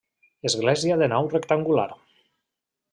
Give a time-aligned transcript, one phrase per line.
[0.49, 1.87] Església de nau rectangular.